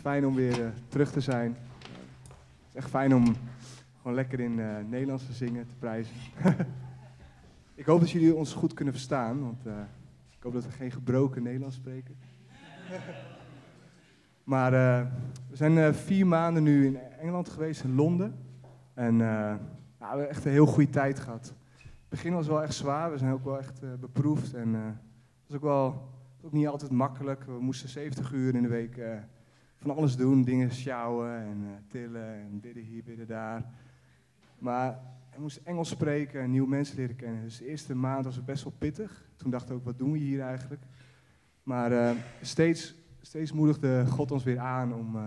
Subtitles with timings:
[0.00, 1.56] fijn om weer uh, terug te zijn.
[1.82, 3.36] het is echt fijn om
[3.96, 6.14] gewoon lekker in uh, Nederlands te zingen, te prijzen.
[7.74, 9.72] ik hoop dat jullie ons goed kunnen verstaan, want uh,
[10.36, 12.16] ik hoop dat we geen gebroken Nederlands spreken.
[14.52, 14.70] maar
[15.50, 18.34] we zijn vier maanden nu in Engeland geweest, in Londen.
[18.94, 19.58] En nou,
[19.98, 21.54] we hebben echt een heel goede tijd gehad.
[21.76, 25.56] Het begin was wel echt zwaar, we zijn ook wel echt beproefd en het was
[25.56, 26.08] ook wel
[26.42, 27.44] ook niet altijd makkelijk.
[27.44, 29.00] We moesten 70 uur in de week
[29.80, 30.42] van alles doen.
[30.42, 33.64] Dingen sjouwen en uh, tillen en bidden hier, bidden daar.
[34.58, 35.00] Maar
[35.34, 37.42] we moesten Engels spreken en nieuwe mensen leren kennen.
[37.42, 39.30] Dus de eerste maand was het best wel pittig.
[39.36, 40.82] Toen dachten we ook, wat doen we hier eigenlijk?
[41.62, 45.18] Maar uh, steeds, steeds moedigde God ons weer aan om,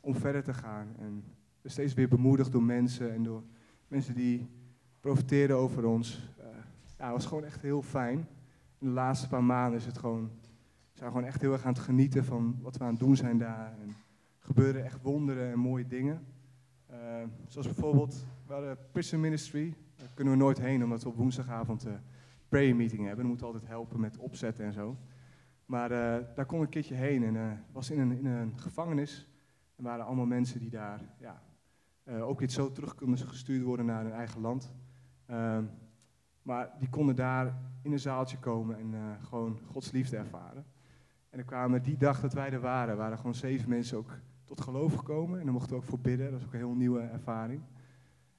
[0.00, 0.86] om verder te gaan.
[0.98, 1.24] En
[1.64, 3.42] steeds weer bemoedigd door mensen en door
[3.88, 4.48] mensen die
[5.00, 6.32] profiteerden over ons.
[6.98, 8.26] ja, het was gewoon echt heel fijn
[8.78, 10.30] in de laatste paar maanden is het gewoon,
[10.98, 13.38] zijn gewoon echt heel erg aan het genieten van wat we aan het doen zijn
[13.38, 13.72] daar.
[13.80, 13.96] En
[14.38, 16.26] gebeuren echt wonderen en mooie dingen.
[16.90, 16.96] Uh,
[17.46, 19.74] zoals bijvoorbeeld, we hadden Prison Ministry.
[19.96, 22.00] Daar kunnen we nooit heen omdat we op woensdagavond een
[22.48, 23.18] prayer meeting hebben.
[23.18, 24.96] Dan moeten we altijd helpen met opzetten en zo.
[25.66, 28.58] Maar uh, daar kon ik een keertje heen en uh, was in een, in een
[28.58, 29.28] gevangenis.
[29.76, 31.42] Er waren allemaal mensen die daar ja,
[32.20, 34.72] ook weer zo terug konden gestuurd worden naar hun eigen land.
[35.26, 35.64] Ehm,
[36.42, 40.64] maar die konden daar in een zaaltje komen en gewoon Gods liefde ervaren.
[41.38, 44.10] En er kwamen die dag dat wij er waren, waren gewoon zeven mensen ook
[44.44, 45.38] tot geloof gekomen.
[45.38, 47.62] En dan mochten we ook voor bidden, dat was ook een heel nieuwe ervaring.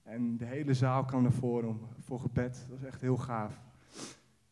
[0.04, 3.62] En de hele zaal kwam voren om, voor gebed, dat was echt heel gaaf.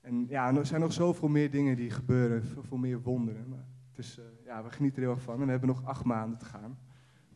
[0.01, 3.49] En ja, er zijn nog zoveel meer dingen die gebeuren, veel, meer wonderen.
[3.49, 5.85] Maar het is, uh, ja, we genieten er heel erg van en we hebben nog
[5.85, 6.79] acht maanden te gaan.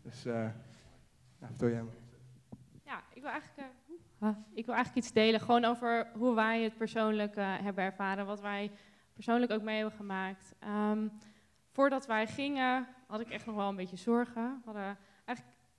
[0.02, 0.54] Dus, uh, nou,
[1.39, 1.94] vertel jij maar.
[2.84, 3.70] Ja, ik wil eigenlijk
[4.54, 8.42] ik wil eigenlijk iets delen, gewoon over hoe wij het persoonlijk uh, hebben ervaren, wat
[8.42, 8.72] wij
[9.21, 10.54] persoonlijk ook mee hebben gemaakt.
[10.64, 11.11] Um,
[11.71, 14.64] voordat wij gingen, had ik echt nog wel een beetje zorgen.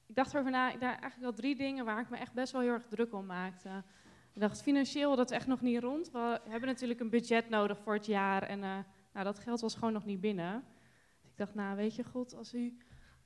[0.07, 2.73] Ik dacht erover na, eigenlijk wel drie dingen waar ik me echt best wel heel
[2.73, 3.83] erg druk om maakte.
[4.33, 6.11] Ik dacht, financieel, dat is echt nog niet rond.
[6.11, 8.79] We hebben natuurlijk een budget nodig voor het jaar en uh,
[9.13, 10.65] nou, dat geld was gewoon nog niet binnen.
[11.21, 12.77] Dus ik dacht, nou weet je, God, als u,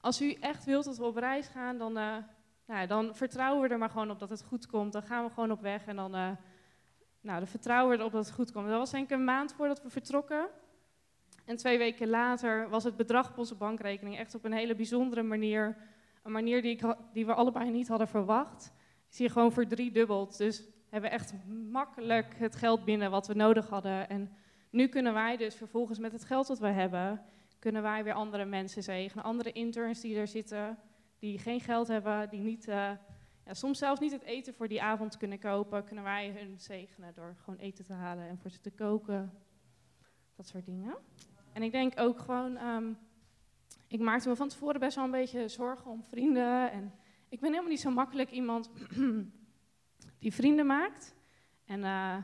[0.00, 1.98] als u echt wilt dat we op reis gaan, dan...
[1.98, 2.16] Uh,
[2.66, 4.92] nou, dan vertrouwen we er maar gewoon op dat het goed komt.
[4.92, 6.30] Dan gaan we gewoon op weg en dan, uh,
[7.26, 8.68] nou, dan vertrouwen we erop dat het goed komt.
[8.68, 10.48] Dat was denk ik een maand voordat we vertrokken.
[11.44, 15.22] En twee weken later was het bedrag op onze bankrekening echt op een hele bijzondere
[15.22, 15.76] manier.
[16.22, 18.72] Een manier die, ik, die we allebei niet hadden verwacht.
[19.10, 20.38] Is hier gewoon verdriedubbeld.
[20.38, 21.34] Dus hebben we echt
[21.70, 24.08] makkelijk het geld binnen wat we nodig hadden.
[24.08, 24.32] En
[24.70, 27.22] nu kunnen wij dus vervolgens met het geld dat we hebben,
[27.58, 29.24] kunnen wij weer andere mensen zegenen.
[29.24, 30.78] Andere interns die er zitten
[31.18, 32.90] die geen geld hebben, die niet, uh,
[33.46, 37.14] ja, soms zelfs niet het eten voor die avond kunnen kopen, kunnen wij hun zegenen
[37.14, 39.32] door gewoon eten te halen en voor ze te koken.
[40.34, 40.96] Dat soort dingen.
[41.52, 42.98] En ik denk ook gewoon, um,
[43.88, 46.70] ik maakte me van tevoren best wel een beetje zorgen om vrienden.
[46.70, 46.92] En
[47.28, 48.70] ik ben helemaal niet zo makkelijk iemand
[50.24, 51.14] die vrienden maakt.
[51.64, 52.16] En uh,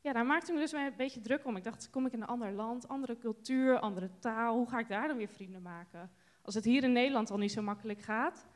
[0.00, 1.56] ja, daar maakte ik me dus een beetje druk om.
[1.56, 4.88] Ik dacht, kom ik in een ander land, andere cultuur, andere taal, hoe ga ik
[4.88, 6.10] daar dan weer vrienden maken?
[6.42, 8.48] Als het hier in Nederland al niet zo makkelijk gaat.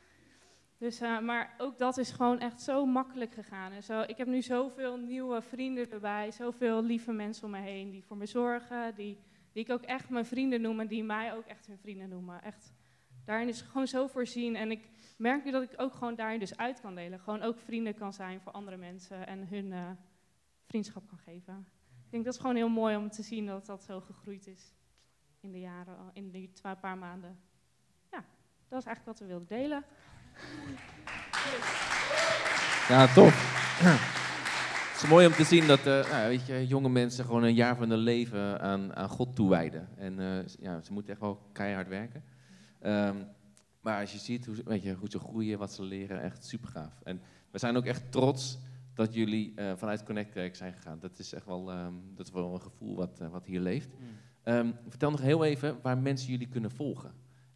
[0.85, 3.83] Dus, uh, maar ook dat is gewoon echt zo makkelijk gegaan.
[3.83, 8.05] Zo, ik heb nu zoveel nieuwe vrienden erbij, zoveel lieve mensen om me heen die
[8.05, 9.19] voor me zorgen, die,
[9.53, 12.43] die ik ook echt mijn vrienden noem en die mij ook echt hun vrienden noemen.
[12.43, 12.73] Echt,
[13.25, 14.57] daarin is gewoon zo voorzien.
[14.57, 17.21] En ik merk nu dat ik ook gewoon daarin dus uit kan delen.
[17.21, 19.91] Gewoon ook vrienden kan zijn voor andere mensen en hun uh,
[20.67, 21.67] vriendschap kan geven.
[22.05, 24.75] Ik denk dat is gewoon heel mooi om te zien dat dat zo gegroeid is
[25.41, 27.39] in de jaren, in die paar maanden.
[28.75, 29.85] Dat is eigenlijk wat we wilden delen.
[32.89, 33.53] Ja, tof.
[34.93, 37.55] Het is mooi om te zien dat uh, nou, weet je, jonge mensen gewoon een
[37.55, 39.89] jaar van hun leven aan, aan God toewijden.
[39.97, 42.25] En uh, ja, ze moeten echt wel keihard werken.
[42.83, 43.27] Um,
[43.81, 46.69] maar als je ziet hoe, weet je, hoe ze groeien, wat ze leren, echt super
[46.69, 47.01] gaaf.
[47.03, 47.21] En
[47.51, 48.59] we zijn ook echt trots
[48.95, 50.99] dat jullie uh, vanuit Connect zijn gegaan.
[51.01, 53.89] Dat is echt wel, um, dat is wel een gevoel wat, wat hier leeft.
[54.45, 57.13] Um, vertel nog heel even waar mensen jullie kunnen volgen.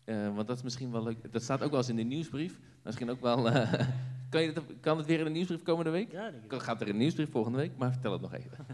[0.08, 1.32] Uh, want dat is misschien wel leuk.
[1.32, 2.58] Dat staat ook wel eens in de nieuwsbrief.
[2.82, 3.46] Misschien ook wel.
[3.46, 3.72] Uh,
[4.30, 6.12] kan, je dat, kan het weer in de nieuwsbrief komende week?
[6.12, 6.62] Ja, denk ik.
[6.62, 8.66] Gaat er in de nieuwsbrief volgende week, maar vertel het nog even.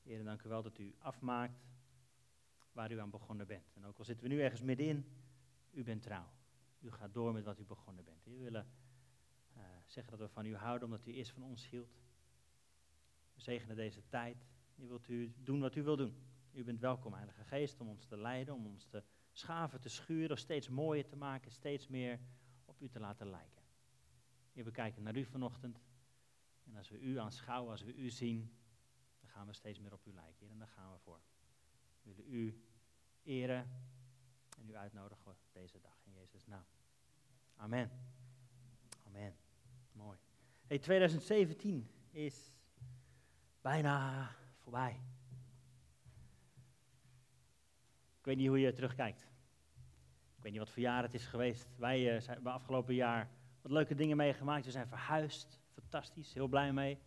[0.04, 1.66] Heer, dank u wel dat u afmaakt
[2.72, 3.76] waar u aan begonnen bent.
[3.76, 5.06] En ook al zitten we nu ergens middenin,
[5.72, 6.32] u bent trouw.
[6.84, 8.24] U gaat door met wat u begonnen bent.
[8.24, 8.68] We willen
[9.58, 12.02] uh, zeggen dat we van u houden, omdat u eerst van ons hield.
[13.34, 14.46] We zegenen deze tijd.
[14.76, 16.16] U wilt u doen wat u wil doen.
[16.52, 20.38] U bent welkom, Heilige Geest, om ons te leiden, om ons te schaven, te schuren,
[20.38, 22.20] steeds mooier te maken, steeds meer
[22.66, 23.62] op u te laten lijken.
[24.52, 25.82] We kijken naar u vanochtend.
[26.64, 28.56] En als we u aanschouwen, als we u zien,
[29.20, 30.50] dan gaan we steeds meer op u lijken.
[30.50, 31.22] En daar gaan we voor.
[32.02, 32.64] We willen u
[33.24, 33.70] eren
[34.70, 36.66] en uitnodigen deze dag in Jezus' naam.
[37.56, 37.92] Amen.
[39.08, 39.36] Amen.
[39.92, 40.18] Mooi.
[40.68, 42.52] Hey, 2017 is
[43.62, 45.02] bijna voorbij.
[48.20, 49.22] Ik weet niet hoe je terugkijkt.
[50.38, 51.68] Ik weet niet wat voor jaar het is geweest.
[51.78, 53.30] Wij uh, zijn, hebben afgelopen jaar
[53.62, 54.66] wat leuke dingen meegemaakt.
[54.66, 55.60] We zijn verhuisd.
[55.74, 56.34] Fantastisch.
[56.34, 56.98] Heel blij mee.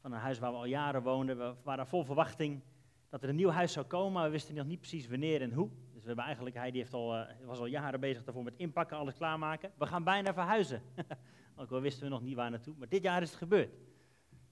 [0.00, 1.38] Van een huis waar we al jaren woonden.
[1.38, 2.62] We waren vol verwachting
[3.08, 4.12] dat er een nieuw huis zou komen.
[4.12, 5.70] Maar we wisten nog niet precies wanneer en hoe.
[6.08, 8.96] We hebben eigenlijk, hij die heeft al, uh, was al jaren bezig daarvoor met inpakken,
[8.96, 9.72] alles klaarmaken.
[9.78, 10.82] We gaan bijna verhuizen.
[11.56, 12.74] Ook al wisten we nog niet waar naartoe.
[12.78, 13.74] Maar dit jaar is het gebeurd.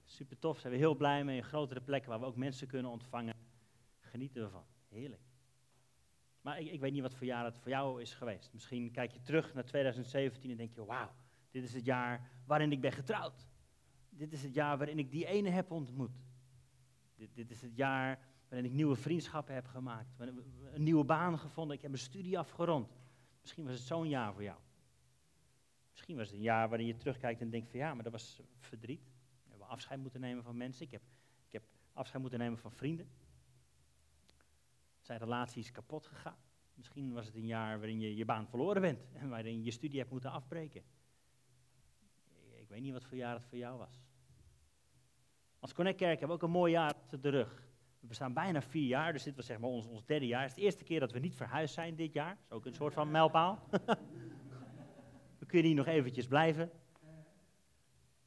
[0.05, 0.59] Super tof.
[0.59, 1.37] Zijn we heel blij mee.
[1.37, 3.33] Een grotere plek waar we ook mensen kunnen ontvangen.
[3.99, 4.65] Genieten we van.
[4.89, 5.21] Heerlijk.
[6.41, 8.53] Maar ik, ik, weet niet wat voor jaar het voor jou is geweest.
[8.53, 11.11] Misschien kijk je terug naar 2017 en denk je, wauw,
[11.51, 13.47] dit is het jaar waarin ik ben getrouwd.
[14.09, 16.25] Dit is het jaar waarin ik die ene heb ontmoet.
[17.15, 18.19] Dit, dit is het jaar
[18.49, 20.19] waarin ik nieuwe vriendschappen heb gemaakt.
[20.19, 22.89] Een nieuwe baan gevonden, ik heb mijn studie afgerond.
[23.41, 24.59] Misschien was het zo'n jaar voor jou.
[25.91, 28.41] Misschien was het een jaar waarin je terugkijkt en denkt van ja, maar dat was
[28.59, 29.03] verdriet.
[29.43, 30.85] We hebben afscheid moeten nemen van mensen.
[30.85, 31.01] Ik heb,
[31.45, 31.63] ik heb
[31.93, 33.09] afscheid moeten nemen van vrienden
[35.07, 36.37] zijn relaties kapot gegaan.
[36.73, 39.71] Misschien was het een jaar waarin je je baan verloren bent en waarin je je
[39.71, 40.83] studie hebt moeten afbreken.
[42.55, 44.01] Ik weet niet wat voor jaar het voor jou was.
[45.59, 47.66] Als Connect Kerk hebben we ook een mooi jaar achter de rug.
[48.07, 50.41] We bestaan bijna vier jaar, dus dit was zeg maar ons, ons derde jaar.
[50.41, 52.35] Het is de eerste keer dat we niet verhuisd zijn dit jaar.
[52.35, 53.59] Dat is ook een soort van mijlpaal.
[55.39, 56.71] we kunnen hier nog eventjes blijven.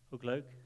[0.08, 0.56] Ook leuk.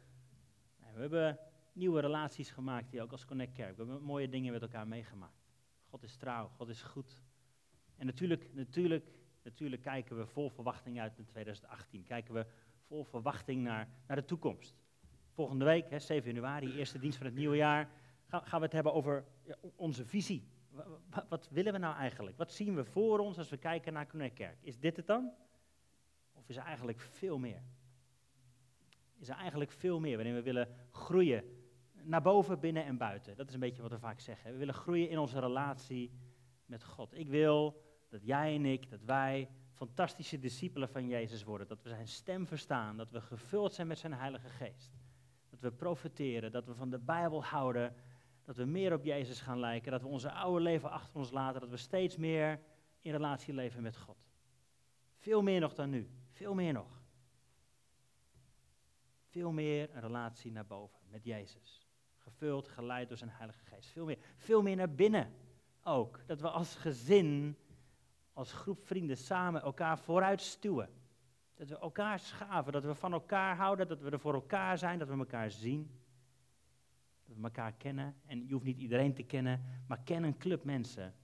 [0.93, 1.39] We hebben
[1.73, 3.77] nieuwe relaties gemaakt hier ook als Connect Kerk.
[3.77, 5.45] We hebben mooie dingen met elkaar meegemaakt.
[5.89, 7.23] God is trouw, God is goed.
[7.97, 9.11] En natuurlijk, natuurlijk,
[9.43, 12.03] natuurlijk kijken we vol verwachting uit naar 2018.
[12.03, 12.47] Kijken we
[12.87, 14.77] vol verwachting naar, naar de toekomst.
[15.31, 17.89] Volgende week, hè, 7 januari, eerste dienst van het nieuwe jaar,
[18.43, 19.25] gaan, we het hebben over
[19.77, 20.49] onze visie.
[21.29, 22.37] Wat, willen we nou eigenlijk?
[22.37, 24.59] Wat zien we voor ons als we kijken naar Connect Kerk?
[24.61, 25.33] Is dit het dan?
[26.33, 27.63] Of is er eigenlijk veel meer?
[29.19, 31.45] Is er eigenlijk veel meer waarin we willen groeien
[32.05, 33.37] naar boven, binnen en buiten.
[33.37, 34.53] Dat is een beetje wat we vaak zeggen.
[34.53, 36.11] We willen groeien in onze relatie
[36.67, 37.19] met God.
[37.19, 41.69] Ik wil dat jij en ik, dat wij fantastische discipelen van Jezus worden.
[41.69, 42.97] Dat we zijn stem verstaan.
[42.97, 44.93] Dat we gevuld zijn met zijn Heilige Geest.
[45.51, 46.53] Dat we profiteren.
[46.53, 47.95] Dat we van de Bijbel houden.
[48.45, 49.93] Dat we meer op Jezus gaan lijken.
[49.93, 51.61] Dat we onze oude leven achter ons laten.
[51.61, 52.61] Dat we steeds meer
[53.01, 54.17] in relatie leven met God.
[55.19, 56.11] Veel meer nog dan nu.
[56.31, 57.03] Veel meer nog.
[59.29, 61.85] Veel meer een relatie naar boven met Jezus
[62.25, 63.91] gevuld, geleid door zijn Heilige Geest.
[63.91, 65.33] Veel meer, veel meer naar binnen
[65.83, 66.21] ook.
[66.27, 67.57] Dat we als gezin,
[68.33, 70.89] als groep vrienden samen elkaar vooruit stuwen.
[71.55, 74.99] Dat we elkaar schaven, dat we van elkaar houden, dat we er voor elkaar zijn,
[74.99, 76.04] dat we elkaar zien.
[77.27, 78.15] Dat we elkaar kennen.
[78.27, 81.15] En je hoeft niet iedereen te kennen, maar ken een club mensen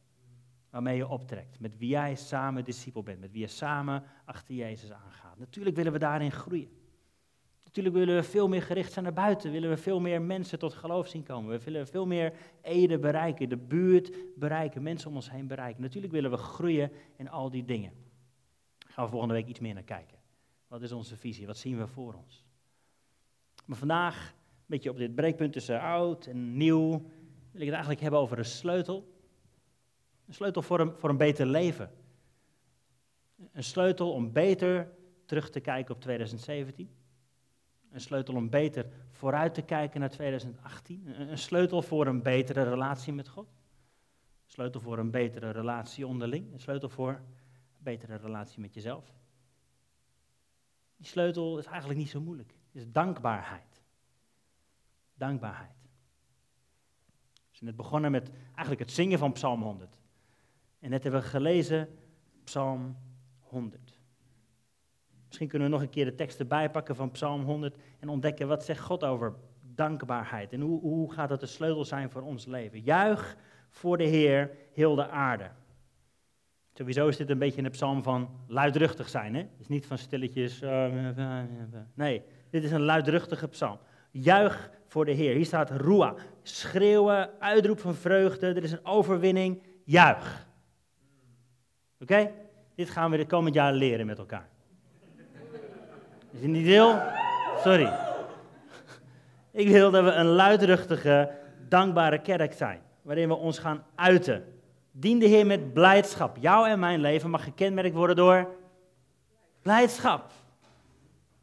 [0.71, 1.61] waarmee je optrekt.
[1.61, 5.39] Met wie jij samen discipel bent, met wie je samen achter Jezus aangaat.
[5.39, 6.79] Natuurlijk willen we daarin groeien.
[7.65, 9.51] Natuurlijk willen we veel meer gericht zijn naar buiten.
[9.51, 11.51] Willen we veel meer mensen tot geloof zien komen.
[11.51, 15.83] We willen veel meer Ede bereiken, de buurt bereiken, mensen om ons heen bereiken.
[15.83, 17.93] Natuurlijk willen we groeien in al die dingen.
[18.79, 20.19] Daar gaan we volgende week iets meer naar kijken.
[20.69, 21.47] Wat is onze visie?
[21.47, 22.45] Wat zien we voor ons?
[23.67, 24.35] Maar vandaag,
[24.71, 26.89] beetje op dit breekpunt tussen oud en nieuw,
[27.51, 29.15] wil ik het eigenlijk hebben over een sleutel.
[30.27, 31.91] Een sleutel voor een, voor een beter leven.
[33.53, 34.93] Een sleutel om beter
[35.25, 36.91] terug te kijken op 2017.
[37.91, 41.21] Een sleutel om beter vooruit te kijken naar 2018.
[41.31, 43.49] Een sleutel voor een betere relatie met God.
[44.45, 46.53] Een sleutel voor een betere relatie onderling.
[46.53, 47.37] Een sleutel voor een
[47.79, 49.15] betere relatie met jezelf.
[50.97, 52.55] Die sleutel is eigenlijk niet zo moeilijk.
[52.73, 53.70] Is dankbaarheid.
[55.21, 55.89] Dankbaarheid.
[57.35, 60.01] We zijn net begonnen met eigenlijk het zingen van Psalm 100.
[60.79, 61.89] En net hebben we gelezen
[62.45, 62.97] Psalm
[63.39, 63.99] 100.
[65.27, 68.49] Misschien kunnen we nog een keer de tekst erbij pakken van Psalm 100 en ontdekken
[68.49, 72.47] wat zegt God over dankbaarheid en hoe, hoe gaat dat de sleutel zijn voor ons
[72.47, 72.81] leven.
[72.81, 73.37] Juich
[73.69, 75.51] voor de Heer, heel de aarde.
[76.73, 79.35] Sowieso is dit een beetje een psalm van luidruchtig zijn.
[79.35, 79.41] Hè?
[79.41, 80.63] Het is niet van stilletjes.
[80.63, 80.87] Uh,
[81.95, 83.79] nee, dit is een luidruchtige psalm.
[84.11, 85.35] Juich voor de Heer.
[85.35, 86.15] Hier staat Rua.
[86.43, 88.47] Schreeuwen, uitroep van vreugde.
[88.47, 89.63] Er is een overwinning.
[89.85, 90.47] Juich.
[92.01, 92.31] Oké?
[92.75, 94.49] Dit gaan we de komend jaar leren met elkaar.
[96.31, 97.01] Is het niet deel?
[97.63, 97.93] Sorry.
[99.51, 101.31] Ik wil dat we een luidruchtige,
[101.69, 102.81] dankbare kerk zijn.
[103.03, 104.45] Waarin we ons gaan uiten.
[104.93, 106.37] Dien de Heer met blijdschap.
[106.41, 108.55] Jouw en mijn leven mag gekenmerkt worden door
[109.63, 110.31] blijdschap.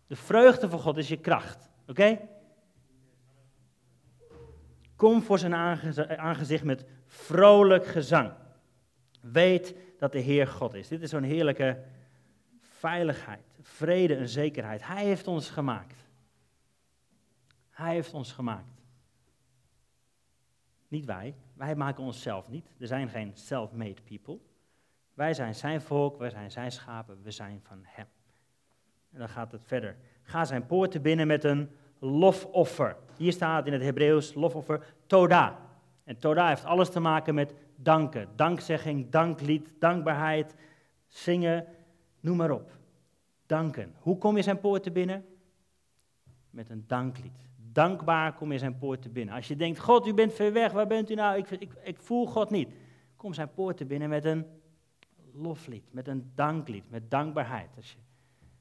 [0.07, 1.69] De vreugde van God is je kracht.
[1.87, 2.19] Oké?
[4.97, 5.55] Kom voor zijn
[6.17, 8.31] aangezicht met vrolijk gezang.
[9.21, 10.87] Weet dat de Heer God is.
[10.87, 11.83] Dit is zo'n heerlijke
[12.59, 14.87] veiligheid, vrede en zekerheid.
[14.87, 16.05] Hij heeft ons gemaakt.
[17.69, 18.81] Hij heeft ons gemaakt.
[20.87, 21.35] Niet wij.
[21.53, 22.69] Wij maken onszelf niet.
[22.79, 24.39] Er zijn geen self-made people.
[25.13, 28.07] Wij zijn zijn volk, wij zijn zijn schapen, we zijn van hem.
[29.11, 29.95] En dan gaat het verder.
[30.21, 32.95] Ga zijn poorten binnen met een lofoffer.
[33.17, 35.59] Hier staat in het Hebreeuws lofoffer toda.
[36.03, 40.55] En toda heeft alles te maken met danken, dankzegging, danklied, dankbaarheid,
[41.07, 41.65] zingen,
[42.19, 42.71] noem maar op.
[43.45, 43.93] Danken.
[43.99, 45.25] Hoe kom je zijn poorten binnen?
[46.49, 47.47] Met een danklied.
[47.71, 49.35] Dankbaar kom je zijn poorten binnen.
[49.35, 51.37] Als je denkt, God, u bent ver weg, waar bent u nou?
[51.37, 52.69] Ik, ik, ik voel God niet.
[53.15, 54.45] Kom zijn poorten binnen met een
[55.33, 57.69] loflied, met een danklied, met dankbaarheid.
[57.75, 57.97] Als je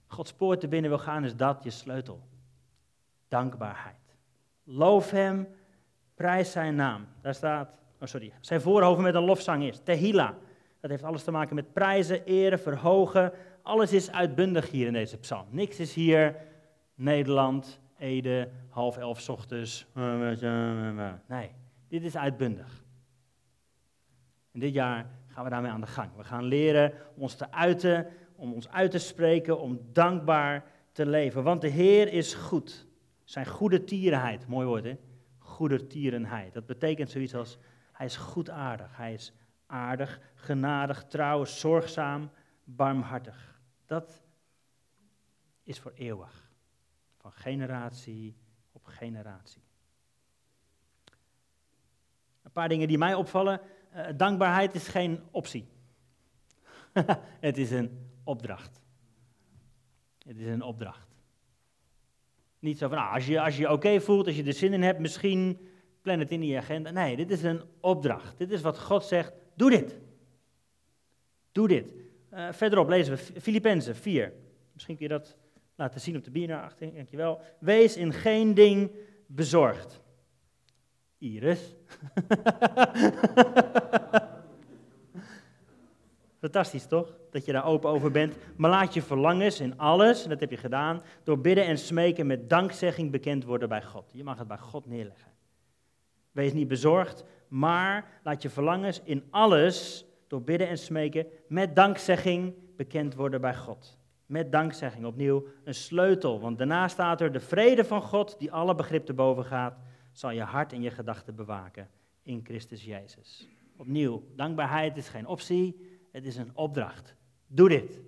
[0.07, 2.21] Gods poorten binnen wil gaan, is dat je sleutel.
[3.29, 4.17] Dankbaarheid.
[4.65, 5.49] Loof hem,
[6.15, 7.07] prijs zijn naam.
[7.23, 7.69] Daar staat,
[8.01, 9.81] oh sorry, zijn voorhoven met een lofzang is.
[9.85, 10.35] Tehila.
[10.81, 13.33] Dat heeft alles te maken met prijzen, eren, verhogen.
[13.63, 15.47] Alles is uitbundig hier in deze psalm.
[15.51, 16.37] Niks is hier
[16.95, 19.87] Nederland, Ede, half elf ochtends.
[21.27, 21.51] Nee,
[21.89, 22.85] dit is uitbundig.
[24.53, 26.11] En dit jaar gaan we daarmee aan de gang.
[26.17, 28.07] We gaan leren om ons te uiten,
[28.37, 31.43] om ons uit te spreken, om dankbaar te leven.
[31.43, 32.87] Want de Heer is goed.
[33.27, 34.97] Zijn goede tierenheid, mooi woord hè?
[35.39, 36.55] Goede tierenheid.
[36.55, 37.59] Dat betekent zoiets als,
[37.93, 39.33] hij is goedaardig, hij is
[39.67, 42.31] aardig, genadig, trouw, zorgzaam,
[42.65, 43.61] barmhartig.
[43.87, 44.23] Dat
[45.63, 46.51] is voor eeuwig
[47.17, 48.37] van generatie
[48.73, 49.63] op generatie.
[52.43, 53.61] Een paar dingen die mij opvallen.
[53.95, 55.69] Uh, dankbaarheid is geen optie.
[57.49, 58.81] het is een opdracht.
[60.19, 61.06] Het is een opdracht.
[62.59, 64.83] Niet zo van, nou, als je als je oké voelt, als je er zin in
[64.83, 65.59] hebt, misschien
[66.03, 66.91] plan het in je agenda.
[66.91, 68.39] Nee, dit is een opdracht.
[68.39, 69.99] Dit is wat God zegt, doe dit.
[71.53, 71.93] Doe dit.
[72.33, 74.33] Uh, verderop lezen we Filippenzen 4.
[74.73, 75.37] Misschien kun je dat
[75.75, 77.41] laten zien op de bier dankjewel.
[77.59, 78.91] Wees in geen ding
[79.27, 80.01] bezorgd.
[81.19, 81.75] Iris.
[86.47, 87.17] Fantastisch toch?
[87.31, 88.37] Dat je daar open over bent.
[88.57, 92.27] Maar laat je verlangens in alles, en dat heb je gedaan, door bidden en smeken
[92.27, 94.11] met dankzegging bekend worden bij God.
[94.13, 95.33] Je mag het bij God neerleggen.
[96.33, 102.55] Wees niet bezorgd, maar laat je verlangens in alles, door bidden en smeken, met dankzegging
[102.77, 105.05] bekend worden bij God met dankzegging.
[105.05, 109.15] Opnieuw een sleutel, want daarna staat er de vrede van God, die alle begrip te
[109.15, 109.79] boven gaat,
[110.13, 111.89] zal je hart en je gedachten bewaken
[112.23, 113.49] in Christus Jezus.
[113.77, 117.15] Opnieuw, dankbaarheid is geen optie, het is een opdracht.
[117.47, 118.01] Doe dit.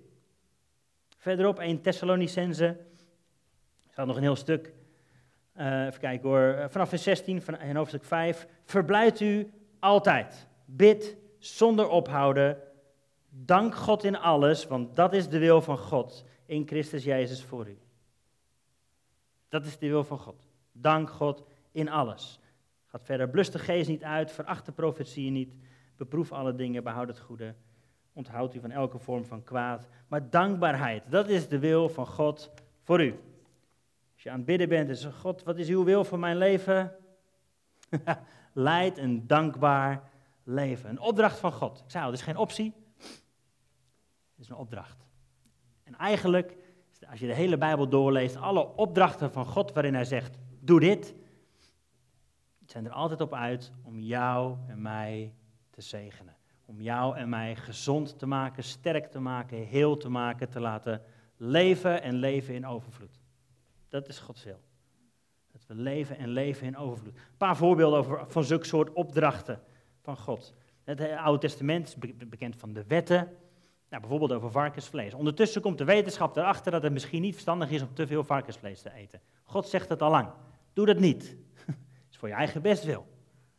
[1.17, 2.77] Verderop 1 Thessalonicense, er
[3.91, 4.73] staat nog een heel stuk.
[5.57, 8.47] Uh, even kijken hoor, vanaf vers 16 van, in hoofdstuk 5.
[8.65, 10.47] Verblijd u altijd.
[10.65, 12.57] Bid zonder ophouden
[13.29, 17.67] Dank God in alles, want dat is de wil van God in Christus Jezus voor
[17.67, 17.77] u.
[19.49, 20.47] Dat is de wil van God.
[20.71, 22.39] Dank God in alles.
[22.85, 23.29] Gaat verder.
[23.29, 25.55] Blus de geest niet uit, veracht de profetieën niet,
[25.95, 27.55] beproef alle dingen, behoud het goede.
[28.19, 29.87] Onthoudt u van elke vorm van kwaad.
[30.07, 33.19] Maar dankbaarheid, dat is de wil van God voor u.
[34.13, 36.37] Als je aan het bidden bent en zegt, God, wat is uw wil voor mijn
[36.37, 36.95] leven?
[38.53, 40.09] Leid een dankbaar
[40.43, 40.89] leven.
[40.89, 41.79] Een opdracht van God.
[41.79, 42.73] Ik zei al, het is geen optie.
[42.97, 45.05] Het is een opdracht.
[45.83, 46.55] En eigenlijk,
[47.09, 51.13] als je de hele Bijbel doorleest, alle opdrachten van God waarin hij zegt, doe dit,
[52.65, 55.33] zijn er altijd op uit om jou en mij
[55.69, 56.37] te zegenen.
[56.69, 61.01] Om jou en mij gezond te maken, sterk te maken, heel te maken, te laten
[61.37, 63.19] leven en leven in overvloed.
[63.87, 64.59] Dat is Gods wil.
[65.51, 67.15] Dat we leven en leven in overvloed.
[67.15, 69.61] Een paar voorbeelden over, van zulke soort opdrachten
[70.01, 70.53] van God.
[70.83, 71.95] Het Oude Testament is
[72.27, 73.27] bekend van de wetten.
[73.89, 75.13] Nou, bijvoorbeeld over varkensvlees.
[75.13, 78.81] Ondertussen komt de wetenschap erachter dat het misschien niet verstandig is om te veel varkensvlees
[78.81, 79.21] te eten.
[79.43, 80.29] God zegt het al lang.
[80.73, 81.23] Doe dat niet.
[81.65, 83.07] Het is voor je eigen bestwil.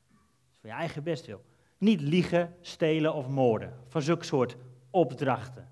[0.09, 1.45] Het is voor je eigen bestwil.
[1.81, 3.75] Niet liegen, stelen of moorden.
[3.89, 4.57] Van zulke soort
[4.91, 5.69] opdrachten.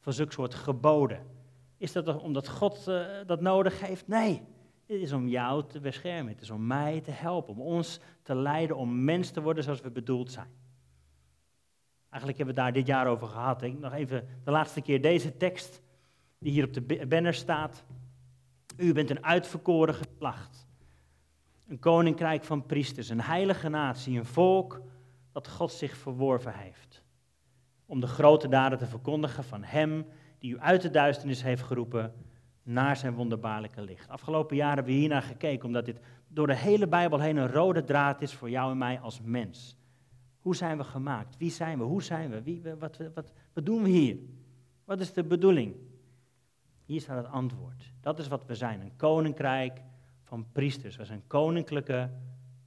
[0.00, 1.26] Van zulke soort geboden.
[1.76, 4.08] Is dat omdat God uh, dat nodig heeft?
[4.08, 4.42] Nee.
[4.86, 6.32] Het is om jou te beschermen.
[6.32, 7.54] Het is om mij te helpen.
[7.54, 8.76] Om ons te leiden.
[8.76, 10.48] Om mens te worden zoals we bedoeld zijn.
[12.08, 13.62] Eigenlijk hebben we daar dit jaar over gehad.
[13.62, 15.80] Ik nog even de laatste keer deze tekst
[16.38, 17.84] die hier op de banner staat.
[18.76, 20.66] U bent een uitverkoren geslacht.
[21.68, 24.80] Een koninkrijk van priesters, een heilige natie, een volk
[25.32, 27.02] dat God zich verworven heeft.
[27.86, 30.06] Om de grote daden te verkondigen van Hem
[30.38, 32.12] die u uit de duisternis heeft geroepen
[32.62, 34.08] naar zijn wonderbaarlijke licht.
[34.08, 37.84] Afgelopen jaren hebben we hiernaar gekeken, omdat dit door de hele Bijbel heen een rode
[37.84, 39.76] draad is voor jou en mij als mens.
[40.40, 41.36] Hoe zijn we gemaakt?
[41.36, 41.84] Wie zijn we?
[41.84, 42.42] Hoe zijn we?
[42.42, 44.16] Wie, wat, wat, wat doen we hier?
[44.84, 45.74] Wat is de bedoeling?
[46.84, 47.92] Hier staat het antwoord.
[48.00, 49.82] Dat is wat we zijn: een koninkrijk
[50.22, 50.96] van priesters.
[50.96, 52.10] We zijn koninklijke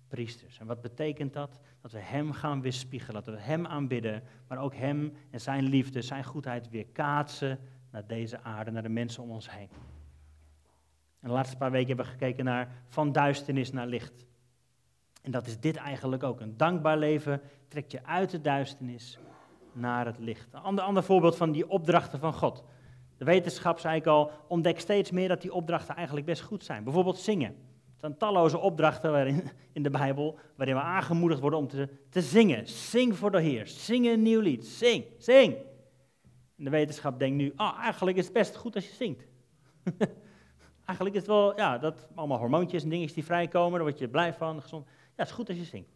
[0.08, 0.60] priesters.
[0.60, 1.60] En wat betekent dat?
[1.86, 6.02] Dat we Hem gaan weerspiegelen, dat we Hem aanbidden, maar ook Hem en Zijn liefde,
[6.02, 7.60] Zijn goedheid weer kaatsen
[7.92, 9.70] naar deze aarde, naar de mensen om ons heen.
[11.20, 14.26] En de laatste paar weken hebben we gekeken naar van duisternis naar licht.
[15.22, 16.40] En dat is dit eigenlijk ook.
[16.40, 19.20] Een dankbaar leven trekt je uit de duisternis
[19.72, 20.54] naar het licht.
[20.54, 22.64] Een ander, ander voorbeeld van die opdrachten van God.
[23.18, 26.84] De wetenschap, zei ik al, ontdekt steeds meer dat die opdrachten eigenlijk best goed zijn.
[26.84, 27.56] Bijvoorbeeld zingen.
[28.06, 32.68] Zijn talloze opdrachten waarin, in de Bijbel waarin we aangemoedigd worden om te, te zingen.
[32.68, 33.68] Zing voor de Heer.
[33.68, 34.66] Zing een nieuw lied.
[34.66, 35.56] Zing, zing.
[36.58, 39.28] En de wetenschap denkt nu, ah, eigenlijk is het best goed als je zingt.
[40.86, 44.10] eigenlijk is het wel, ja, dat allemaal hormoontjes en dingetjes die vrijkomen, daar word je
[44.10, 44.86] blij van, gezond.
[44.86, 45.94] Ja, het is goed als je zingt.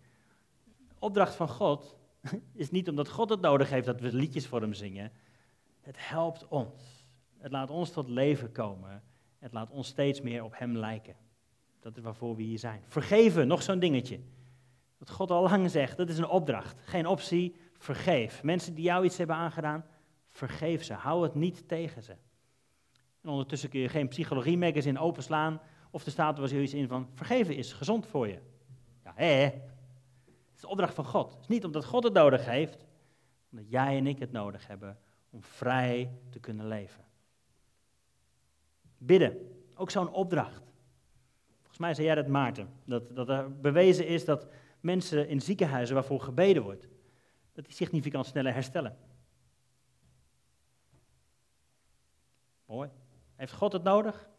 [0.99, 1.97] Opdracht van God
[2.53, 5.11] is niet omdat God het nodig heeft dat we liedjes voor hem zingen.
[5.81, 7.05] Het helpt ons.
[7.37, 9.03] Het laat ons tot leven komen.
[9.39, 11.15] Het laat ons steeds meer op hem lijken.
[11.79, 12.83] Dat is waarvoor we hier zijn.
[12.87, 14.19] Vergeven, nog zo'n dingetje.
[14.97, 16.81] Wat God al lang zegt, dat is een opdracht.
[16.85, 18.43] Geen optie, vergeef.
[18.43, 19.85] Mensen die jou iets hebben aangedaan,
[20.29, 20.93] vergeef ze.
[20.93, 22.15] Hou het niet tegen ze.
[23.21, 25.61] En ondertussen kun je geen psychologie-magazine openslaan.
[25.91, 28.39] Of er staat er wel zoiets in van, vergeven is gezond voor je.
[29.03, 29.43] Ja, hè?
[29.43, 31.31] Het is de opdracht van God.
[31.31, 32.85] Het is niet omdat God het nodig heeft,
[33.51, 34.97] omdat jij en ik het nodig hebben
[35.29, 37.05] om vrij te kunnen leven.
[38.97, 39.37] Bidden,
[39.75, 40.68] ook zo'n opdracht.
[41.79, 44.47] Volgens mij zei jij dat, Maarten, dat, dat er bewezen is dat
[44.79, 46.87] mensen in ziekenhuizen waarvoor gebeden wordt,
[47.53, 48.97] dat die significant sneller herstellen.
[52.65, 52.89] Mooi.
[53.35, 54.29] Heeft God het nodig?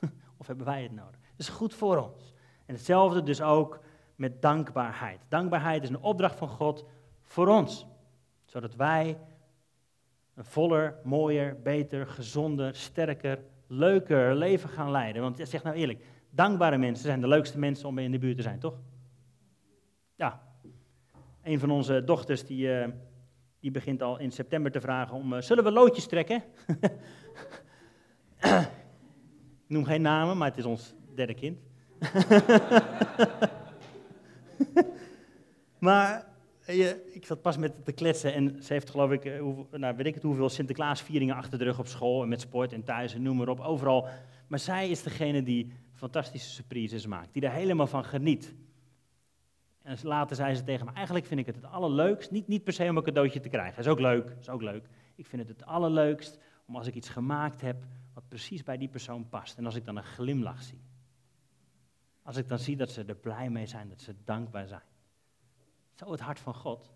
[0.36, 1.20] Of hebben wij het nodig?
[1.30, 2.34] Het is goed voor ons.
[2.66, 3.80] En hetzelfde dus ook
[4.14, 5.20] met dankbaarheid.
[5.28, 6.84] Dankbaarheid is een opdracht van God
[7.22, 7.86] voor ons,
[8.44, 9.18] zodat wij
[10.34, 15.22] een voller, mooier, beter, gezonder, sterker, leuker leven gaan leiden.
[15.22, 16.04] Want zeg nou eerlijk,
[16.36, 18.78] dankbare mensen zijn de leukste mensen om in de buurt te zijn, toch?
[20.14, 20.42] Ja.
[21.42, 22.86] Een van onze dochters die, uh,
[23.60, 26.42] die begint al in september te vragen om, uh, zullen we loodjes trekken?
[29.66, 31.58] Ik noem geen namen, maar het is ons derde kind.
[35.78, 36.26] maar
[36.66, 39.96] je, ik zat pas met te kletsen en ze heeft geloof ik, eh, hoe, nou,
[39.96, 43.14] weet ik het hoeveel Sinterklaasvieringen achter de rug op school en met sport en thuis
[43.14, 44.08] en noem maar op, overal.
[44.46, 48.54] Maar zij is degene die fantastische surprises maakt, die er helemaal van geniet.
[49.82, 52.72] En later zei ze tegen me, eigenlijk vind ik het het allerleukst, niet, niet per
[52.72, 54.88] se om een cadeautje te krijgen, is ook leuk, is ook leuk.
[55.14, 58.88] Ik vind het het allerleukst om als ik iets gemaakt heb wat precies bij die
[58.88, 59.58] persoon past.
[59.58, 60.80] En als ik dan een glimlach zie.
[62.22, 64.82] Als ik dan zie dat ze er blij mee zijn, dat ze dankbaar zijn.
[65.94, 66.90] Zo het hart van God.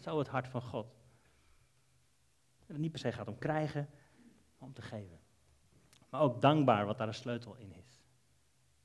[0.00, 0.86] Zo het hart van God.
[2.58, 3.88] Dat het niet per se gaat om krijgen,
[4.58, 5.18] maar om te geven.
[6.10, 7.85] Maar ook dankbaar wat daar een sleutel in is.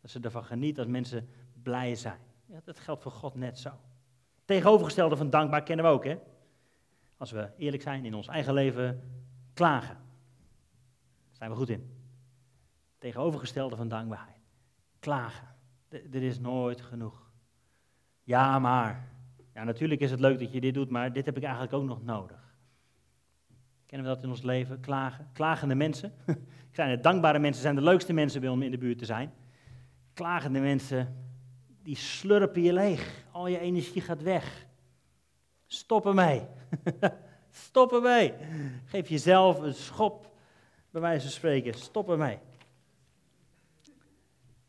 [0.01, 1.29] Dat ze ervan genieten als mensen
[1.63, 2.19] blij zijn.
[2.45, 3.71] Ja, dat geldt voor God net zo.
[4.45, 6.17] Tegenovergestelde van dankbaar kennen we ook, hè?
[7.21, 9.01] als we eerlijk zijn in ons eigen leven,
[9.53, 9.95] klagen.
[9.95, 11.89] Daar zijn we goed in.
[12.97, 14.37] Tegenovergestelde van dankbaarheid.
[14.99, 15.47] Klagen.
[15.89, 17.31] Er is nooit genoeg.
[18.23, 19.09] Ja, maar.
[19.53, 21.83] Ja, natuurlijk is het leuk dat je dit doet, maar dit heb ik eigenlijk ook
[21.83, 22.55] nog nodig.
[23.85, 24.79] Kennen we dat in ons leven?
[24.79, 25.29] Klagen.
[25.33, 26.13] Klagende mensen.
[26.71, 29.33] zijn het dankbare mensen, zijn de leukste mensen om in de buurt te zijn.
[30.13, 31.15] Klagende mensen,
[31.83, 33.25] die slurpen je leeg.
[33.31, 34.65] Al je energie gaat weg.
[35.65, 36.41] Stop ermee.
[37.49, 38.33] Stop ermee.
[38.85, 40.35] Geef jezelf een schop,
[40.89, 41.73] bij wijze van spreken.
[41.73, 42.39] Stop ermee.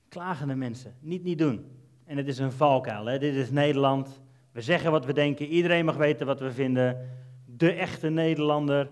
[0.09, 1.81] Klagende mensen, niet niet doen.
[2.05, 3.07] En het is een valkuil.
[3.07, 3.19] Hè?
[3.19, 4.21] Dit is Nederland.
[4.53, 5.47] We zeggen wat we denken.
[5.47, 7.11] Iedereen mag weten wat we vinden.
[7.47, 8.91] De echte Nederlander.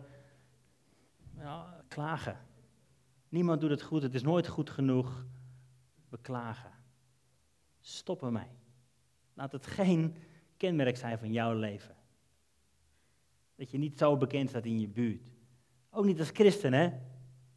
[1.88, 2.36] Klagen.
[3.28, 4.02] Niemand doet het goed.
[4.02, 5.24] Het is nooit goed genoeg.
[6.10, 6.70] We klagen.
[7.80, 8.50] Stop ermee.
[9.34, 10.16] Laat het geen
[10.56, 11.96] kenmerk zijn van jouw leven.
[13.54, 15.32] Dat je niet zo bekend staat in je buurt.
[15.90, 16.90] Ook niet als christen, hè?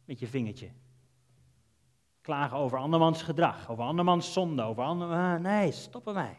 [0.04, 0.70] Met je vingertje.
[2.20, 5.42] Klagen over andermans gedrag, over andermans zonde, over andermans...
[5.42, 6.36] Nee, stop ermee.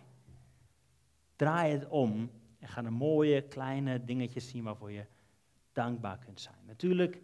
[1.35, 5.05] Draai het om en ga de mooie kleine dingetjes zien waarvoor je
[5.71, 6.65] dankbaar kunt zijn.
[6.65, 7.15] Natuurlijk,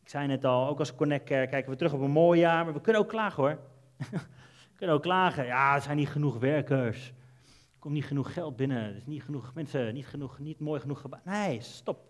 [0.00, 2.74] ik zei net al, ook als Connect kijken we terug op een mooi jaar, maar
[2.74, 3.58] we kunnen ook klagen hoor.
[4.76, 7.08] kunnen ook klagen, ja, er zijn niet genoeg werkers.
[7.08, 10.80] Er komt niet genoeg geld binnen, er is niet genoeg mensen, niet, genoeg, niet mooi
[10.80, 11.04] genoeg.
[11.24, 12.08] Nee, stop.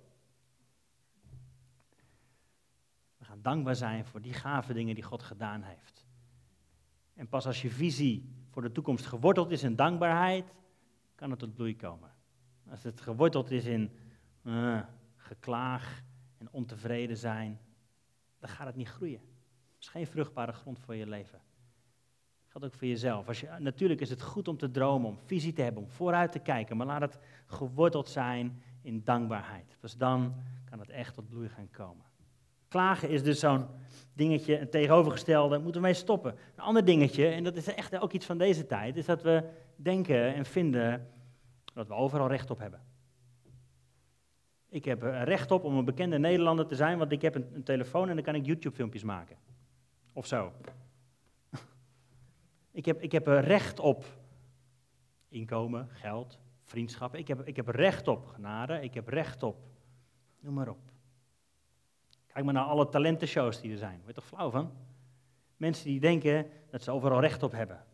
[3.18, 6.07] We gaan dankbaar zijn voor die gave dingen die God gedaan heeft.
[7.14, 10.55] En pas als je visie voor de toekomst geworteld is in dankbaarheid,
[11.14, 12.14] kan het tot bloei komen.
[12.70, 13.90] Als het geworteld is in
[14.42, 14.81] uh,
[15.16, 16.03] geklaag
[16.38, 17.61] en ontevreden zijn,
[18.38, 19.20] dan gaat het niet groeien.
[19.74, 21.40] Het is geen vruchtbare grond voor je leven.
[22.51, 23.45] Geldt ook voor jezelf.
[23.59, 26.77] Natuurlijk is het goed om te dromen, om visie te hebben, om vooruit te kijken,
[26.77, 29.77] maar laat het geworteld zijn in dankbaarheid.
[29.81, 30.35] Dus dan
[30.71, 32.05] kan het echt tot bloei gaan komen.
[32.69, 33.67] Klagen is dus zo'n
[34.13, 36.35] dingetje, een tegenovergestelde, moeten we mee stoppen.
[36.57, 39.49] Een ander dingetje, en dat is echt ook iets van deze tijd, is dat we
[39.77, 41.09] denken en vinden
[41.75, 42.81] dat we overal recht op hebben.
[44.69, 47.63] Ik heb recht op om een bekende Nederlander te zijn, want ik heb een, een
[47.63, 49.37] telefoon en dan kan ik YouTube-filmpjes maken.
[50.13, 50.53] Of zo.
[52.70, 54.04] Ik, heb, ik heb recht op
[55.28, 57.18] inkomen, geld, vriendschappen.
[57.18, 59.56] Ik heb, ik heb recht op genade, ik heb recht op,
[60.40, 60.90] noem maar op.
[62.26, 63.96] Kijk maar naar alle talentenshows die er zijn.
[63.96, 64.72] Weet je toch flauw van?
[65.56, 67.85] Mensen die denken dat ze overal recht op hebben.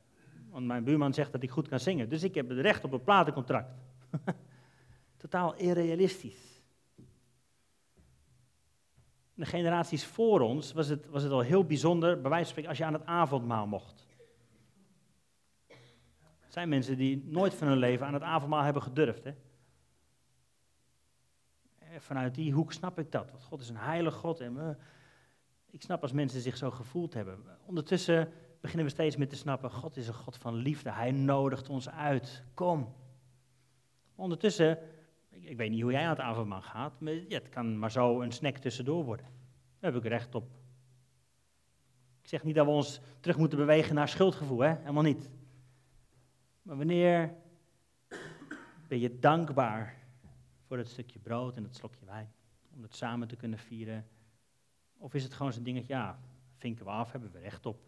[0.50, 2.92] Want mijn buurman zegt dat ik goed kan zingen, dus ik heb het recht op
[2.92, 3.74] een platencontract.
[5.16, 6.62] Totaal irrealistisch.
[9.34, 12.68] De generaties voor ons was het, was het al heel bijzonder, bij wijze van spreken,
[12.68, 14.05] als je aan het avondmaal mocht.
[16.56, 19.24] Zijn mensen die nooit van hun leven aan het avondmaal hebben gedurfd.
[19.24, 19.32] Hè?
[21.98, 23.30] Vanuit die hoek snap ik dat.
[23.30, 24.40] Want God is een heilig God.
[24.40, 24.68] En uh,
[25.70, 27.44] ik snap als mensen zich zo gevoeld hebben.
[27.66, 30.90] Ondertussen beginnen we steeds meer te snappen, God is een God van liefde.
[30.90, 32.44] Hij nodigt ons uit.
[32.54, 32.94] Kom.
[34.14, 34.78] Ondertussen,
[35.28, 37.90] ik, ik weet niet hoe jij aan het avondmaal gaat, maar ja, het kan maar
[37.90, 39.26] zo een snack tussendoor worden.
[39.78, 40.50] Daar heb ik recht op.
[42.22, 44.74] Ik zeg niet dat we ons terug moeten bewegen naar schuldgevoel, hè?
[44.76, 45.30] helemaal niet.
[46.66, 47.34] Maar wanneer
[48.88, 49.96] ben je dankbaar
[50.66, 52.32] voor het stukje brood en het slokje wijn,
[52.74, 54.06] om het samen te kunnen vieren?
[54.96, 56.18] Of is het gewoon zo'n dingetje, ja,
[56.56, 57.86] vinken we af, hebben we recht op.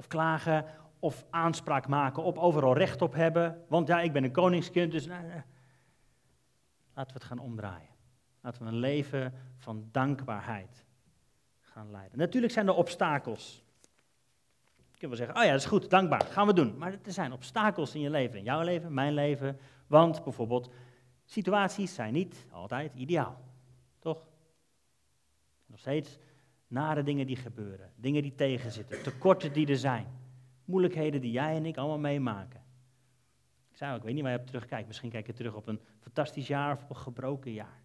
[0.00, 0.64] of klagen
[0.98, 3.64] of aanspraak maken op overal recht op hebben.
[3.68, 5.24] Want ja, ik ben een koningskind, dus nou,
[6.94, 7.88] laten we het gaan omdraaien.
[8.40, 10.84] Laten we een leven van dankbaarheid
[11.60, 12.18] gaan leiden.
[12.18, 13.64] Natuurlijk zijn er obstakels.
[15.00, 16.78] Kunt wel zeggen, oh ja, dat is goed, dankbaar, gaan we doen.
[16.78, 19.58] Maar er zijn obstakels in je leven, in jouw leven, mijn leven.
[19.86, 20.70] Want bijvoorbeeld,
[21.24, 23.40] situaties zijn niet altijd ideaal.
[23.98, 24.26] Toch?
[25.66, 26.18] Nog steeds
[26.66, 30.06] nare dingen die gebeuren, dingen die tegenzitten, tekorten die er zijn,
[30.64, 32.64] moeilijkheden die jij en ik allemaal meemaken.
[33.70, 34.86] Ik zei ik weet niet waar je op terugkijkt.
[34.86, 37.82] Misschien kijk je terug op een fantastisch jaar of op een gebroken jaar.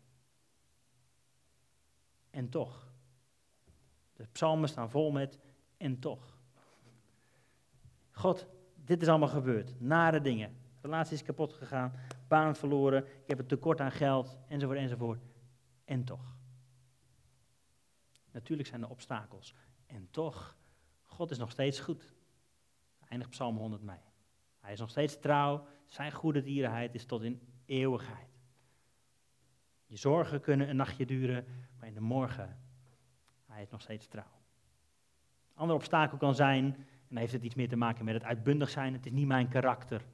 [2.30, 2.94] En toch.
[4.14, 5.40] De psalmen staan vol met
[5.78, 6.35] en toch.
[8.16, 9.80] God, dit is allemaal gebeurd.
[9.80, 10.58] Nare dingen.
[10.82, 11.94] Relatie is kapot gegaan,
[12.28, 15.22] baan verloren, ik heb een tekort aan geld, enzovoort, enzovoort.
[15.86, 16.38] En toch.
[18.32, 19.54] Natuurlijk zijn er obstakels.
[19.86, 20.58] En toch,
[21.02, 22.14] God is nog steeds goed.
[23.08, 24.00] Eindigt Psalm 100 mee.
[24.60, 25.68] Hij is nog steeds trouw.
[25.86, 28.30] Zijn goede dierenheid is tot in eeuwigheid.
[29.86, 31.46] Je zorgen kunnen een nachtje duren,
[31.78, 32.60] maar in de morgen,
[33.46, 34.24] hij is nog steeds trouw.
[35.54, 38.70] Een ander obstakel kan zijn, dan heeft het iets meer te maken met het uitbundig
[38.70, 40.06] zijn, het is niet mijn karakter.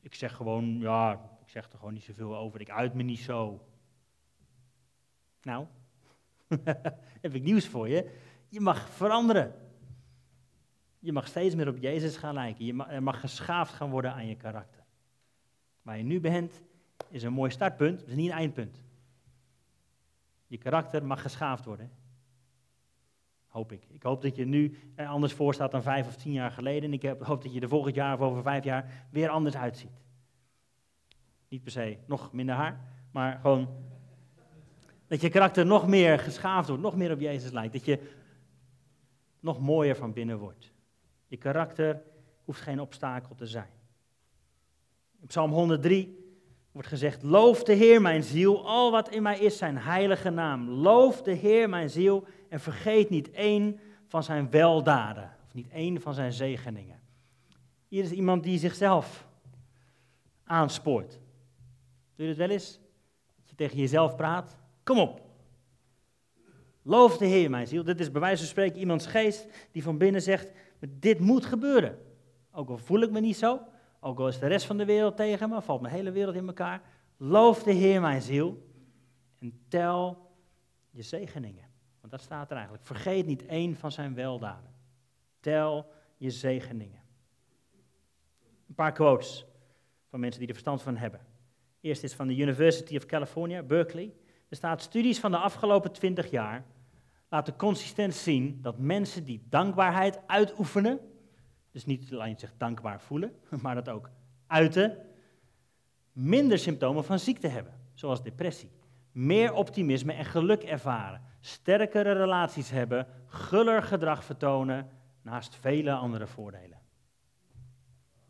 [0.00, 2.60] Ik zeg gewoon, ja, ik zeg er gewoon niet zoveel over.
[2.60, 3.66] Ik uit me niet zo.
[5.42, 5.66] Nou,
[7.24, 8.18] heb ik nieuws voor je.
[8.48, 9.54] Je mag veranderen.
[10.98, 12.64] Je mag steeds meer op Jezus gaan lijken.
[12.64, 14.82] Je mag, er mag geschaafd gaan worden aan je karakter.
[15.82, 16.62] Waar je nu bent,
[17.08, 18.82] is een mooi startpunt, het is niet een eindpunt.
[20.46, 21.90] Je karakter mag geschaafd worden.
[23.52, 23.86] Hoop ik.
[23.88, 26.82] Ik hoop dat je nu er anders voor staat dan vijf of tien jaar geleden.
[26.82, 30.00] En ik hoop dat je er volgend jaar of over vijf jaar weer anders uitziet.
[31.48, 33.68] Niet per se nog minder haar, maar gewoon
[35.06, 37.72] dat je karakter nog meer geschaafd wordt, nog meer op Jezus lijkt.
[37.72, 37.98] Dat je
[39.40, 40.72] nog mooier van binnen wordt.
[41.26, 42.02] Je karakter
[42.44, 43.70] hoeft geen obstakel te zijn.
[45.20, 46.34] In Psalm 103
[46.72, 50.68] wordt gezegd: Loof de Heer, mijn ziel, al wat in mij is, zijn heilige naam.
[50.68, 56.00] Loof de Heer, mijn ziel, en vergeet niet één van zijn weldaden, of niet één
[56.00, 57.00] van zijn zegeningen.
[57.88, 59.26] Hier is iemand die zichzelf
[60.44, 61.10] aanspoort.
[62.14, 62.80] Doe je het wel eens?
[63.36, 64.56] Dat je tegen jezelf praat.
[64.82, 65.20] Kom op.
[66.82, 67.84] Loof de Heer, mijn ziel.
[67.84, 71.98] Dit is bij wijze van spreken iemands geest die van binnen zegt: Dit moet gebeuren.
[72.50, 73.60] Ook al voel ik me niet zo,
[74.00, 76.46] ook al is de rest van de wereld tegen me, valt mijn hele wereld in
[76.46, 76.82] elkaar.
[77.16, 78.66] Loof de Heer, mijn ziel.
[79.38, 80.30] En tel
[80.90, 81.71] je zegeningen.
[82.12, 82.86] Dat staat er eigenlijk.
[82.86, 84.70] Vergeet niet één van zijn weldaden.
[85.40, 87.00] Tel je zegeningen.
[88.68, 89.46] Een paar quotes
[90.08, 91.20] van mensen die er verstand van hebben.
[91.80, 94.12] Eerst is van de University of California, Berkeley.
[94.48, 96.64] Er staat studies van de afgelopen twintig jaar
[97.28, 101.00] laten consistent zien dat mensen die dankbaarheid uitoefenen,
[101.70, 104.10] dus niet alleen zich dankbaar voelen, maar dat ook
[104.46, 104.98] uiten,
[106.12, 108.70] minder symptomen van ziekte hebben, zoals depressie,
[109.12, 114.90] meer optimisme en geluk ervaren, sterkere relaties hebben, guller gedrag vertonen,
[115.22, 116.78] naast vele andere voordelen.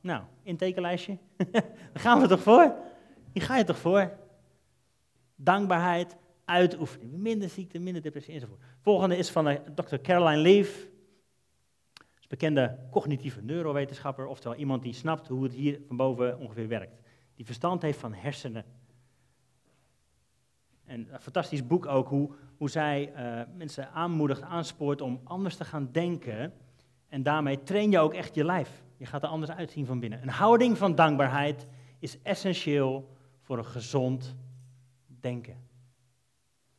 [0.01, 1.18] Nou, intekenlijstje,
[1.53, 2.75] daar gaan we toch voor?
[3.33, 4.18] Hier ga je toch voor?
[5.37, 8.61] Dankbaarheid, uitoefening, minder ziekte, minder depressie enzovoort.
[8.81, 9.97] Volgende is van Dr.
[9.97, 10.90] Caroline Leaf,
[12.33, 17.01] bekende cognitieve neurowetenschapper, oftewel iemand die snapt hoe het hier van boven ongeveer werkt.
[17.35, 18.64] Die verstand heeft van hersenen.
[20.92, 25.64] En een fantastisch boek ook, hoe, hoe zij uh, mensen aanmoedigt, aanspoort om anders te
[25.64, 26.52] gaan denken.
[27.09, 28.83] En daarmee train je ook echt je lijf.
[28.96, 30.22] Je gaat er anders uitzien van binnen.
[30.22, 31.66] Een houding van dankbaarheid
[31.98, 34.37] is essentieel voor een gezond
[35.07, 35.57] denken.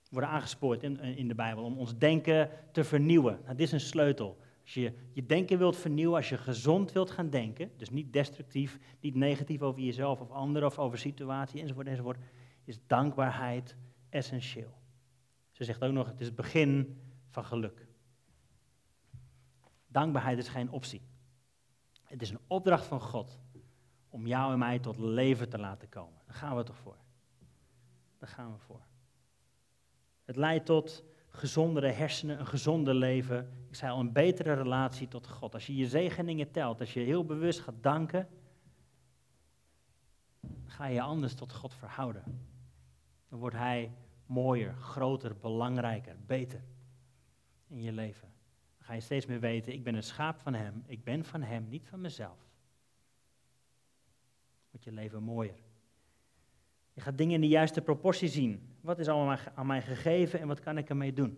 [0.02, 3.39] We worden aangespoord in, in de Bijbel om ons denken te vernieuwen.
[3.43, 4.38] Nou, dit is een sleutel.
[4.62, 8.80] Als je je denken wilt vernieuwen, als je gezond wilt gaan denken, dus niet destructief,
[8.99, 12.17] niet negatief over jezelf of anderen of over situatie enzovoort enzovoort,
[12.65, 13.76] is dankbaarheid
[14.13, 14.82] essentieel.
[15.52, 17.88] Ze zegt ook nog, het is het begin van geluk.
[19.88, 21.02] Dankbaarheid is geen optie.
[22.04, 23.39] Het is een opdracht van God
[24.10, 26.21] om jou en mij tot leven te laten komen.
[26.26, 26.97] Daar gaan we toch voor.
[28.19, 28.82] Daar gaan we voor.
[30.26, 33.65] Het leidt tot gezondere hersenen, een gezonder leven.
[33.67, 35.54] Ik zei al, een betere relatie tot God.
[35.54, 38.28] Als je je zegeningen telt, als je heel bewust gaat danken,
[40.65, 42.23] ga je je anders tot God verhouden.
[43.30, 43.91] Dan wordt Hij
[44.34, 46.63] mooier, groter, belangrijker, beter
[47.67, 48.28] in je leven.
[48.78, 51.41] Dan ga je steeds meer weten, ik ben een schaap van Hem, ik ben van
[51.41, 52.38] Hem, niet van mezelf.
[54.69, 55.56] Wordt je leven mooier.
[56.93, 58.76] Je gaat dingen in de juiste proportie zien.
[58.82, 61.38] Wat is allemaal aan mij gegeven en wat kan ik ermee doen?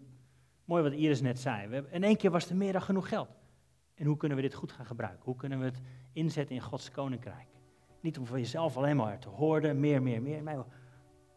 [0.66, 1.68] Mooi wat Iris net zei.
[1.68, 3.30] We in één keer was er meer dan genoeg geld.
[3.96, 5.24] En hoe kunnen we dit goed gaan gebruiken?
[5.24, 5.82] Hoe kunnen we het
[6.14, 7.48] inzetten in Gods koninkrijk?
[8.02, 10.66] Niet om voor jezelf alleen maar te horen, meer, meer, meer.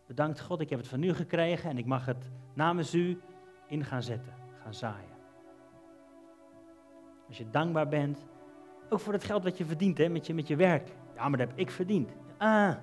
[0.08, 3.20] Bedankt God, ik heb het van u gekregen en ik mag het namens u
[3.66, 5.16] in gaan zetten, gaan zaaien.
[7.26, 8.26] Als je dankbaar bent,
[8.88, 10.88] ook voor het geld wat je verdient hè, met, je, met je werk.
[11.14, 12.10] Ja, maar dat heb ik verdiend.
[12.36, 12.74] Ah,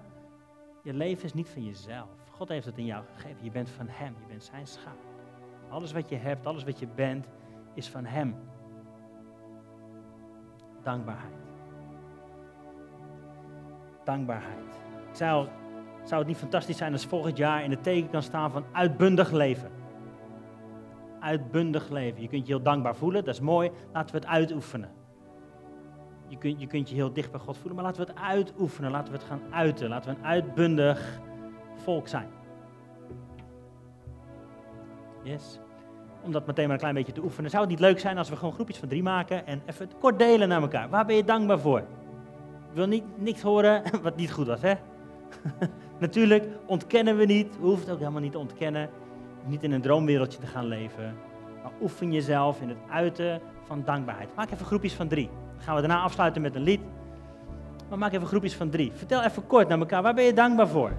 [0.84, 2.10] je leven is niet van jezelf.
[2.32, 3.44] God heeft het in jou gegeven.
[3.44, 4.98] Je bent van Hem, je bent Zijn schaap.
[5.70, 7.30] Alles wat je hebt, alles wat je bent,
[7.74, 8.36] is van Hem.
[10.84, 11.34] Dankbaarheid.
[14.04, 14.82] Dankbaarheid.
[15.10, 15.50] Ik zei al,
[16.06, 19.32] zou het niet fantastisch zijn als volgend jaar in het teken kan staan van uitbundig
[19.32, 19.72] leven?
[21.20, 22.22] Uitbundig leven.
[22.22, 23.72] Je kunt je heel dankbaar voelen, dat is mooi.
[23.94, 24.90] Laten we het uitoefenen.
[26.28, 28.92] Je kunt, je kunt je heel dicht bij God voelen, maar laten we het uitoefenen.
[28.92, 29.90] Laten we het gaan uiten.
[29.90, 31.20] Laten we een uitbundig
[31.76, 32.28] volk zijn.
[35.24, 35.60] Yes.
[36.24, 37.50] Om dat meteen maar een klein beetje te oefenen.
[37.50, 40.20] Zou het niet leuk zijn als we gewoon groepjes van drie maken en even kort
[40.20, 40.90] delen naar elkaar?
[40.90, 41.80] Waar ben je dankbaar voor?
[41.80, 44.74] Ik wil niet, niks horen wat niet goed was, hè?
[46.00, 47.58] Natuurlijk ontkennen we niet.
[47.60, 48.90] We hoeven het ook helemaal niet te ontkennen.
[49.46, 51.16] Niet in een droomwereldje te gaan leven.
[51.64, 54.36] Maar oefen jezelf in het uiten van dankbaarheid.
[54.36, 55.30] Maak even groepjes van drie.
[55.54, 56.82] Dan gaan we daarna afsluiten met een lied.
[57.90, 58.92] Maar maak even groepjes van drie.
[58.94, 60.92] Vertel even kort naar elkaar, waar ben je dankbaar voor?